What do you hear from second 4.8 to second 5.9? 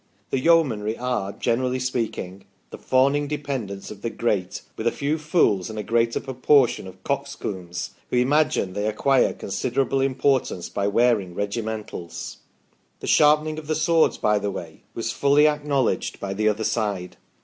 a few fools and a